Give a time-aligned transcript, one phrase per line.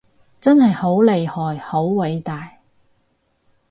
[0.39, 2.57] 真係好厲害好偉大